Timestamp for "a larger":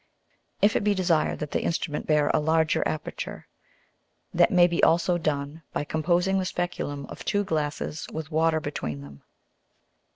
2.33-2.81